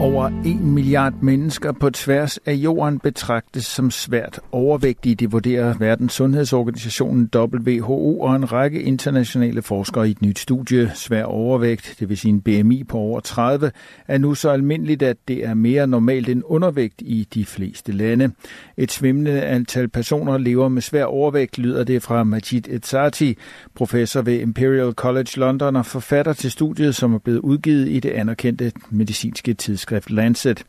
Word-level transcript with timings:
Over 0.00 0.26
en 0.44 0.74
milliard 0.74 1.12
mennesker 1.22 1.72
på 1.72 1.90
tværs 1.90 2.38
af 2.38 2.52
jorden 2.52 2.98
betragtes 2.98 3.64
som 3.64 3.90
svært 3.90 4.40
overvægtige, 4.52 5.14
det 5.14 5.32
vurderer 5.32 5.74
Verdens 5.78 6.12
Sundhedsorganisationen 6.12 7.30
WHO 7.36 8.20
og 8.20 8.36
en 8.36 8.52
række 8.52 8.82
internationale 8.82 9.62
forskere 9.62 10.08
i 10.08 10.10
et 10.10 10.22
nyt 10.22 10.38
studie. 10.38 10.90
Svær 10.94 11.24
overvægt, 11.24 11.96
det 12.00 12.08
vil 12.08 12.18
sige 12.18 12.32
en 12.32 12.40
BMI 12.40 12.84
på 12.84 12.98
over 12.98 13.20
30, 13.20 13.70
er 14.08 14.18
nu 14.18 14.34
så 14.34 14.50
almindeligt, 14.50 15.02
at 15.02 15.16
det 15.28 15.44
er 15.46 15.54
mere 15.54 15.86
normalt 15.86 16.28
end 16.28 16.42
undervægt 16.46 17.02
i 17.02 17.28
de 17.34 17.44
fleste 17.44 17.92
lande. 17.92 18.30
Et 18.76 18.92
svimlende 18.92 19.42
antal 19.42 19.88
personer 19.88 20.38
lever 20.38 20.68
med 20.68 20.82
svær 20.82 21.04
overvægt, 21.04 21.58
lyder 21.58 21.84
det 21.84 22.02
fra 22.02 22.24
Majid 22.24 22.68
Etsati, 22.68 23.36
professor 23.74 24.22
ved 24.22 24.40
Imperial 24.40 24.92
College 24.92 25.30
London 25.36 25.76
og 25.76 25.86
forfatter 25.86 26.32
til 26.32 26.50
studiet, 26.50 26.94
som 26.94 27.14
er 27.14 27.18
blevet 27.18 27.38
udgivet 27.38 27.88
i 27.88 28.00
det 28.00 28.10
anerkendte 28.10 28.72
medicinske 28.90 29.54
tidsskrift 29.54 29.87
tidsskrift 29.88 30.10
Lancet. 30.10 30.64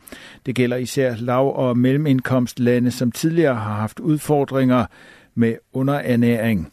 Det 0.45 0.55
gælder 0.55 0.77
især 0.77 1.15
lav- 1.15 1.55
og 1.55 1.77
mellemindkomstlande, 1.77 2.91
som 2.91 3.11
tidligere 3.11 3.55
har 3.55 3.73
haft 3.73 3.99
udfordringer 3.99 4.85
med 5.35 5.55
underernæring. 5.73 6.71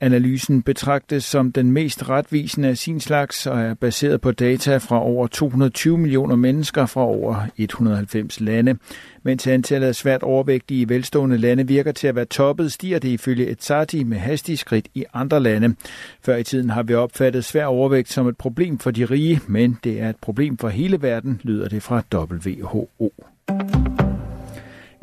Analysen 0.00 0.62
betragtes 0.62 1.24
som 1.24 1.52
den 1.52 1.72
mest 1.72 2.08
retvisende 2.08 2.68
af 2.68 2.78
sin 2.78 3.00
slags 3.00 3.46
og 3.46 3.60
er 3.60 3.74
baseret 3.74 4.20
på 4.20 4.32
data 4.32 4.76
fra 4.76 5.02
over 5.02 5.26
220 5.26 5.98
millioner 5.98 6.36
mennesker 6.36 6.86
fra 6.86 7.00
over 7.00 7.46
190 7.56 8.40
lande. 8.40 8.76
Mens 9.22 9.46
antallet 9.46 9.88
af 9.88 9.94
svært 9.94 10.22
overvægtige 10.22 10.80
i 10.80 10.88
velstående 10.88 11.38
lande 11.38 11.68
virker 11.68 11.92
til 11.92 12.06
at 12.06 12.16
være 12.16 12.24
toppet, 12.24 12.72
stiger 12.72 12.98
det 12.98 13.08
ifølge 13.08 13.50
Etsati 13.50 14.04
med 14.04 14.18
hastige 14.18 14.56
skridt 14.56 14.88
i 14.94 15.04
andre 15.14 15.40
lande. 15.40 15.74
Før 16.22 16.36
i 16.36 16.44
tiden 16.44 16.70
har 16.70 16.82
vi 16.82 16.94
opfattet 16.94 17.44
svær 17.44 17.66
overvægt 17.66 18.12
som 18.12 18.28
et 18.28 18.36
problem 18.36 18.78
for 18.78 18.90
de 18.90 19.04
rige, 19.04 19.40
men 19.46 19.78
det 19.84 20.00
er 20.00 20.08
et 20.08 20.16
problem 20.16 20.58
for 20.58 20.68
hele 20.68 21.02
verden, 21.02 21.40
lyder 21.44 21.68
det 21.68 21.82
fra 21.82 22.02
WHO. 22.14 22.90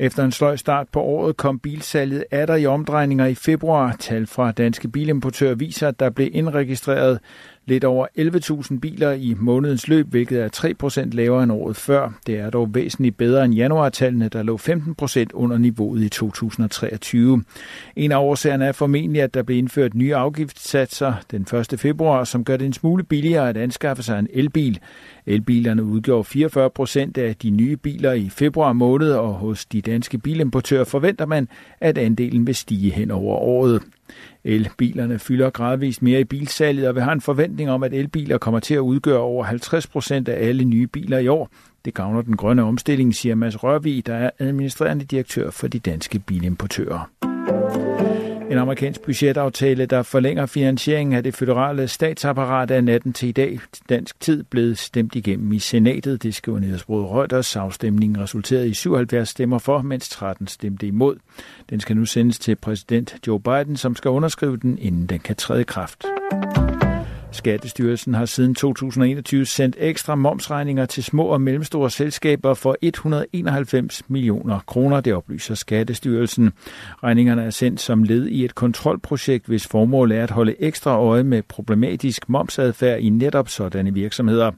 Efter 0.01 0.23
en 0.23 0.31
sløj 0.31 0.55
start 0.55 0.87
på 0.91 1.01
året 1.01 1.37
kom 1.37 1.59
bilsalget 1.59 2.23
atter 2.31 2.55
i 2.55 2.65
omdrejninger 2.65 3.25
i 3.25 3.35
februar. 3.35 3.95
Tal 3.99 4.27
fra 4.27 4.51
danske 4.51 4.87
bilimportører 4.87 5.55
viser, 5.55 5.87
at 5.87 5.99
der 5.99 6.09
blev 6.09 6.29
indregistreret 6.33 7.19
lidt 7.65 7.83
over 7.83 8.07
11.000 8.17 8.79
biler 8.79 9.11
i 9.11 9.35
månedens 9.39 9.87
løb, 9.87 10.07
hvilket 10.07 10.41
er 10.41 11.03
3% 11.05 11.09
lavere 11.09 11.43
end 11.43 11.51
året 11.51 11.75
før. 11.75 12.09
Det 12.27 12.39
er 12.39 12.49
dog 12.49 12.75
væsentligt 12.75 13.17
bedre 13.17 13.45
end 13.45 13.53
januartallene, 13.53 14.29
der 14.29 14.43
lå 14.43 14.57
15% 14.57 15.25
under 15.33 15.57
niveauet 15.57 16.01
i 16.01 16.09
2023. 16.09 17.43
En 17.95 18.11
af 18.11 18.17
årsagerne 18.17 18.65
er 18.65 18.71
formentlig, 18.71 19.21
at 19.21 19.33
der 19.33 19.43
blev 19.43 19.57
indført 19.57 19.93
nye 19.93 20.15
afgiftssatser 20.15 21.13
den 21.31 21.41
1. 21.71 21.79
februar, 21.79 22.23
som 22.23 22.43
gør 22.43 22.57
det 22.57 22.65
en 22.65 22.73
smule 22.73 23.03
billigere 23.03 23.49
at 23.49 23.57
anskaffe 23.57 24.03
sig 24.03 24.19
en 24.19 24.27
elbil. 24.33 24.79
Elbilerne 25.25 25.83
udgjorde 25.83 26.23
44 26.23 26.69
procent 26.69 27.17
af 27.17 27.35
de 27.35 27.49
nye 27.49 27.77
biler 27.77 28.11
i 28.11 28.29
februar 28.29 28.73
måned, 28.73 29.11
og 29.11 29.33
hos 29.33 29.65
de 29.65 29.81
danske 29.81 30.17
bilimportører 30.17 30.83
forventer 30.83 31.25
man, 31.25 31.47
at 31.79 31.97
andelen 31.97 32.47
vil 32.47 32.55
stige 32.55 32.91
hen 32.91 33.11
over 33.11 33.35
året. 33.35 33.81
Elbilerne 34.43 35.19
fylder 35.19 35.49
gradvist 35.49 36.01
mere 36.01 36.19
i 36.19 36.23
bilsalget, 36.23 36.87
og 36.87 36.95
vi 36.95 36.99
har 36.99 37.11
en 37.11 37.21
forventning 37.21 37.69
om, 37.69 37.83
at 37.83 37.93
elbiler 37.93 38.37
kommer 38.37 38.59
til 38.59 38.73
at 38.73 38.79
udgøre 38.79 39.19
over 39.19 39.43
50 39.43 39.87
procent 39.87 40.29
af 40.29 40.47
alle 40.47 40.63
nye 40.63 40.87
biler 40.87 41.17
i 41.17 41.27
år. 41.27 41.49
Det 41.85 41.93
gavner 41.93 42.21
den 42.21 42.37
grønne 42.37 42.63
omstilling, 42.63 43.15
siger 43.15 43.35
Mads 43.35 43.63
Rørvig, 43.63 44.07
der 44.07 44.15
er 44.15 44.29
administrerende 44.39 45.05
direktør 45.05 45.49
for 45.49 45.67
de 45.67 45.79
danske 45.79 46.19
bilimportører. 46.19 47.30
En 48.51 48.57
amerikansk 48.57 49.01
budgetaftale, 49.01 49.85
der 49.85 50.03
forlænger 50.03 50.45
finansieringen 50.45 51.15
af 51.15 51.23
det 51.23 51.35
føderale 51.35 51.87
statsapparat 51.87 52.71
af 52.71 52.83
natten 52.83 53.13
til 53.13 53.29
i 53.29 53.31
dag. 53.31 53.59
Dansk 53.89 54.19
tid 54.19 54.43
blev 54.43 54.75
stemt 54.75 55.15
igennem 55.15 55.51
i 55.51 55.59
senatet. 55.59 56.23
Det 56.23 56.35
skriver 56.35 56.59
Nedersbrød 56.59 57.03
Reuters. 57.03 57.55
Afstemningen 57.55 58.21
resulterede 58.21 58.69
i 58.69 58.73
77 58.73 59.29
stemmer 59.29 59.59
for, 59.59 59.81
mens 59.81 60.09
13 60.09 60.47
stemte 60.47 60.87
imod. 60.87 61.15
Den 61.69 61.79
skal 61.79 61.97
nu 61.97 62.05
sendes 62.05 62.39
til 62.39 62.55
præsident 62.55 63.15
Joe 63.27 63.39
Biden, 63.39 63.77
som 63.77 63.95
skal 63.95 64.09
underskrive 64.11 64.57
den, 64.57 64.77
inden 64.77 65.05
den 65.05 65.19
kan 65.19 65.35
træde 65.35 65.61
i 65.61 65.63
kraft. 65.63 66.05
Skattestyrelsen 67.31 68.13
har 68.13 68.25
siden 68.25 68.55
2021 68.55 69.45
sendt 69.45 69.75
ekstra 69.79 70.15
momsregninger 70.15 70.85
til 70.85 71.03
små 71.03 71.23
og 71.23 71.41
mellemstore 71.41 71.89
selskaber 71.89 72.53
for 72.53 72.77
191 72.81 74.01
millioner 74.07 74.59
kroner, 74.67 75.01
det 75.01 75.13
oplyser 75.13 75.55
Skattestyrelsen. 75.55 76.53
Regningerne 77.03 77.43
er 77.43 77.49
sendt 77.49 77.81
som 77.81 78.03
led 78.03 78.27
i 78.27 78.45
et 78.45 78.55
kontrolprojekt, 78.55 79.45
hvis 79.45 79.67
formål 79.67 80.11
er 80.11 80.23
at 80.23 80.31
holde 80.31 80.55
ekstra 80.59 80.99
øje 80.99 81.23
med 81.23 81.41
problematisk 81.41 82.29
momsadfærd 82.29 82.99
i 82.99 83.09
netop 83.09 83.49
sådanne 83.49 83.93
virksomheder. 83.93 84.51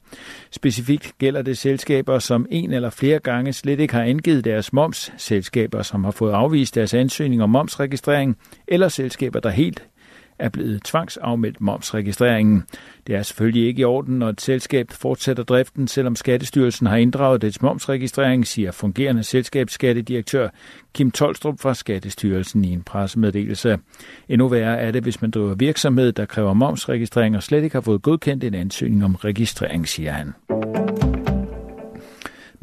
Specifikt 0.51 1.17
gælder 1.17 1.41
det 1.41 1.57
selskaber, 1.57 2.19
som 2.19 2.45
en 2.51 2.73
eller 2.73 2.89
flere 2.89 3.19
gange 3.19 3.53
slet 3.53 3.79
ikke 3.79 3.93
har 3.93 4.03
angivet 4.03 4.45
deres 4.45 4.73
moms, 4.73 5.13
selskaber, 5.17 5.81
som 5.81 6.03
har 6.03 6.11
fået 6.11 6.31
afvist 6.31 6.75
deres 6.75 6.93
ansøgning 6.93 7.43
om 7.43 7.49
momsregistrering, 7.49 8.37
eller 8.67 8.87
selskaber, 8.87 9.39
der 9.39 9.49
helt 9.49 9.83
er 10.39 10.49
blevet 10.49 10.83
tvangsafmeldt 10.83 11.61
momsregistreringen. 11.61 12.63
Det 13.07 13.15
er 13.15 13.21
selvfølgelig 13.23 13.67
ikke 13.67 13.81
i 13.81 13.83
orden, 13.83 14.19
når 14.19 14.29
et 14.29 14.41
selskab 14.41 14.91
fortsætter 14.91 15.43
driften, 15.43 15.87
selvom 15.87 16.15
Skattestyrelsen 16.15 16.87
har 16.87 16.95
inddraget 16.95 17.41
dets 17.41 17.61
momsregistrering, 17.61 18.47
siger 18.47 18.71
fungerende 18.71 19.23
selskabsskattedirektør 19.23 20.49
Kim 20.93 21.11
Tolstrup 21.11 21.59
fra 21.59 21.73
Skattestyrelsen 21.73 22.65
i 22.65 22.73
en 22.73 22.83
pressemeddelelse. 22.83 23.79
Endnu 24.29 24.47
værre 24.47 24.79
er 24.79 24.91
det, 24.91 25.03
hvis 25.03 25.21
man 25.21 25.31
driver 25.31 25.55
virksomhed, 25.55 26.11
der 26.11 26.25
kræver 26.25 26.53
momsregistrering 26.53 27.35
og 27.35 27.43
slet 27.43 27.63
ikke 27.63 27.75
har 27.75 27.81
fået 27.81 28.01
godkendt 28.01 28.43
en 28.43 28.53
ansøgning 28.53 29.05
om 29.05 29.15
registrering, 29.15 29.87
siger 29.87 30.11
han. 30.11 30.33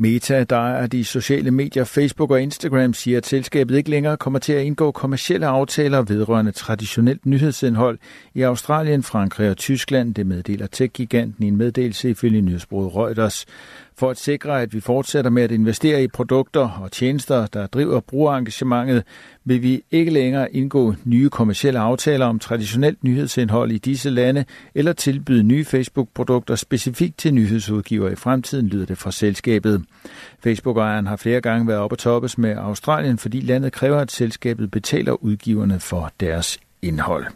Meta, 0.02 0.44
der 0.44 0.68
er 0.68 0.86
de 0.86 1.04
sociale 1.04 1.50
medier 1.50 1.84
Facebook 1.84 2.30
og 2.30 2.42
Instagram, 2.42 2.94
siger, 2.94 3.18
at 3.18 3.26
selskabet 3.26 3.76
ikke 3.76 3.90
længere 3.90 4.16
kommer 4.16 4.38
til 4.38 4.52
at 4.52 4.62
indgå 4.62 4.90
kommersielle 4.90 5.46
aftaler 5.46 6.02
vedrørende 6.02 6.52
traditionelt 6.52 7.26
nyhedsindhold 7.26 7.98
i 8.34 8.42
Australien, 8.42 9.02
Frankrig 9.02 9.50
og 9.50 9.56
Tyskland. 9.56 10.14
Det 10.14 10.26
meddeler 10.26 10.66
tech-giganten 10.66 11.44
i 11.44 11.48
en 11.48 11.56
meddelelse 11.56 12.10
ifølge 12.10 12.40
nyhedsbruget 12.40 12.96
Reuters. 12.96 13.46
For 14.00 14.10
at 14.10 14.18
sikre, 14.18 14.62
at 14.62 14.74
vi 14.74 14.80
fortsætter 14.80 15.30
med 15.30 15.42
at 15.42 15.50
investere 15.50 16.02
i 16.02 16.08
produkter 16.08 16.68
og 16.82 16.92
tjenester, 16.92 17.46
der 17.46 17.66
driver 17.66 18.00
brugerengagementet, 18.00 19.02
vil 19.44 19.62
vi 19.62 19.82
ikke 19.90 20.10
længere 20.10 20.54
indgå 20.54 20.94
nye 21.04 21.28
kommersielle 21.30 21.80
aftaler 21.80 22.26
om 22.26 22.38
traditionelt 22.38 23.04
nyhedsindhold 23.04 23.72
i 23.72 23.78
disse 23.78 24.10
lande, 24.10 24.44
eller 24.74 24.92
tilbyde 24.92 25.42
nye 25.42 25.64
Facebook-produkter 25.64 26.54
specifikt 26.54 27.18
til 27.18 27.34
nyhedsudgiver 27.34 28.10
i 28.10 28.16
fremtiden, 28.16 28.66
lyder 28.66 28.86
det 28.86 28.98
fra 28.98 29.12
selskabet. 29.12 29.84
Facebook-ejeren 30.44 31.06
har 31.06 31.16
flere 31.16 31.40
gange 31.40 31.68
været 31.68 31.80
op 31.80 31.92
og 31.92 31.98
toppes 31.98 32.38
med 32.38 32.56
Australien, 32.56 33.18
fordi 33.18 33.40
landet 33.40 33.72
kræver, 33.72 33.98
at 33.98 34.10
selskabet 34.10 34.70
betaler 34.70 35.12
udgiverne 35.12 35.80
for 35.80 36.12
deres 36.20 36.58
indhold. 36.82 37.26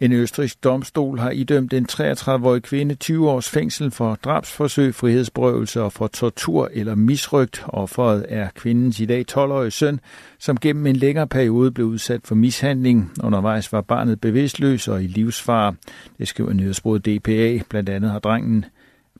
En 0.00 0.12
østrisk 0.12 0.64
domstol 0.64 1.18
har 1.18 1.30
idømt 1.30 1.72
en 1.72 1.86
33-årig 1.92 2.62
kvinde 2.62 2.94
20 2.94 3.30
års 3.30 3.48
fængsel 3.48 3.90
for 3.90 4.14
drabsforsøg, 4.14 4.94
frihedsberøvelse 4.94 5.82
og 5.82 5.92
for 5.92 6.06
tortur 6.06 6.70
eller 6.72 6.94
misrygt. 6.94 7.64
Offeret 7.68 8.26
er 8.28 8.48
kvindens 8.54 9.00
i 9.00 9.06
dag 9.06 9.24
12-årige 9.30 9.70
søn, 9.70 10.00
som 10.38 10.56
gennem 10.56 10.86
en 10.86 10.96
længere 10.96 11.26
periode 11.26 11.70
blev 11.70 11.86
udsat 11.86 12.20
for 12.24 12.34
mishandling. 12.34 13.12
Undervejs 13.22 13.72
var 13.72 13.80
barnet 13.80 14.20
bevidstløs 14.20 14.88
og 14.88 15.02
i 15.02 15.06
livsfare. 15.06 15.74
Det 16.18 16.28
skriver 16.28 16.52
nyhedsbruget 16.52 17.06
DPA. 17.06 17.58
Blandt 17.68 17.88
andet 17.88 18.10
har 18.10 18.18
drengen 18.18 18.64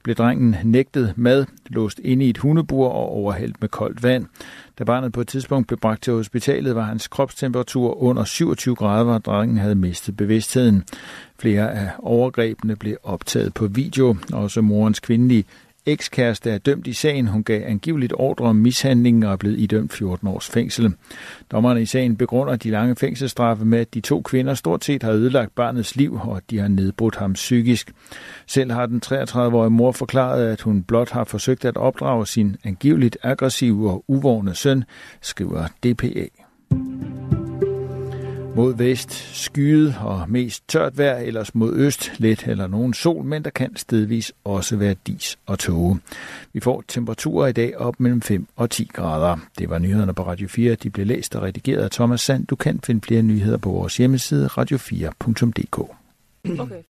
blev 0.05 0.17
drengen 0.17 0.57
nægtet 0.65 1.13
mad, 1.17 1.47
låst 1.67 1.99
inde 1.99 2.25
i 2.25 2.31
et 2.31 2.39
hundebur 2.39 2.89
og 2.89 3.09
overhældt 3.09 3.61
med 3.61 3.69
koldt 3.69 4.03
vand. 4.03 4.27
Da 4.79 4.85
barnet 4.85 5.13
på 5.13 5.21
et 5.21 5.29
tidspunkt 5.29 5.67
blev 5.67 5.79
bragt 5.79 6.03
til 6.03 6.13
hospitalet, 6.13 6.75
var 6.75 6.83
hans 6.83 7.09
kropstemperatur 7.09 8.03
under 8.03 8.25
27 8.25 8.75
grader, 8.75 9.15
og 9.15 9.25
drengen 9.25 9.59
havde 9.59 9.75
mistet 9.75 10.17
bevidstheden. 10.17 10.85
Flere 11.39 11.73
af 11.73 11.91
overgrebene 11.99 12.77
blev 12.77 12.97
optaget 13.03 13.55
på 13.55 13.67
video. 13.67 14.17
Også 14.33 14.61
morens 14.61 15.01
kvindelige 15.01 15.45
ekskæreste 15.87 16.51
er 16.51 16.59
dømt 16.59 16.87
i 16.87 16.93
sagen. 16.93 17.27
Hun 17.27 17.45
gav 17.45 17.63
angiveligt 17.67 18.13
ordre 18.17 18.45
om 18.45 18.57
mishandlingen 18.57 19.23
og 19.23 19.33
er 19.33 19.37
blevet 19.37 19.59
idømt 19.59 19.93
14 19.93 20.29
års 20.29 20.49
fængsel. 20.49 20.95
Dommerne 21.51 21.83
i 21.83 21.87
sagen 21.87 22.17
begrunder 22.17 22.57
de 22.57 22.71
lange 22.71 22.97
fængselsstraffe 22.97 23.65
med, 23.65 23.79
at 23.79 23.95
de 23.95 24.01
to 24.01 24.23
kvinder 24.23 24.55
stort 24.55 24.85
set 24.85 25.03
har 25.03 25.13
ødelagt 25.13 25.55
barnets 25.55 25.97
liv, 25.97 26.21
og 26.23 26.37
at 26.37 26.43
de 26.51 26.59
har 26.59 26.69
nedbrudt 26.69 27.17
ham 27.17 27.33
psykisk. 27.33 27.93
Selv 28.47 28.73
har 28.73 28.87
den 28.87 29.03
33-årige 29.07 29.71
mor 29.71 29.93
forklaret, 29.93 30.47
at 30.47 30.61
hun 30.61 30.83
blot 30.83 31.11
har 31.11 31.25
forsøgt 31.25 31.65
at 31.65 31.77
opdrage 31.77 32.27
sin 32.27 32.57
angiveligt 32.65 33.19
aggressive 33.23 33.91
og 33.91 34.05
uvågne 34.09 34.55
søn, 34.55 34.85
skriver 35.21 35.67
DPA. 35.67 36.44
Mod 38.57 38.75
vest 38.75 39.11
skyet 39.45 39.95
og 40.01 40.31
mest 40.31 40.69
tørt 40.69 40.99
vejr, 40.99 41.19
ellers 41.19 41.55
mod 41.55 41.75
øst 41.75 42.13
let 42.19 42.45
eller 42.47 42.67
nogen 42.67 42.95
sol, 42.95 43.25
men 43.25 43.45
der 43.45 43.51
kan 43.51 43.77
stedvis 43.77 44.33
også 44.45 44.77
være 44.77 44.95
dis 45.07 45.39
og 45.47 45.59
tåge. 45.59 46.01
Vi 46.53 46.61
får 46.61 46.85
temperaturer 46.89 47.47
i 47.47 47.53
dag 47.53 47.79
op 47.79 48.01
mellem 48.01 48.23
5 48.23 48.47
og 48.57 48.71
10 48.71 48.91
grader. 48.93 49.37
Det 49.59 49.71
var 49.71 49.79
nyhederne 49.79 50.15
på 50.15 50.27
Radio 50.27 50.49
4. 50.49 50.75
De 50.75 50.91
blev 50.91 51.07
læst 51.07 51.37
og 51.37 51.43
redigeret 51.43 51.83
af 51.83 51.91
Thomas 51.91 52.21
Sand. 52.21 52.47
Du 52.47 52.57
kan 52.57 52.81
finde 52.85 53.01
flere 53.01 53.23
nyheder 53.23 53.59
på 53.59 53.71
vores 53.71 53.97
hjemmeside 53.97 54.47
radio4.dk. 54.47 55.79
Okay. 56.61 56.83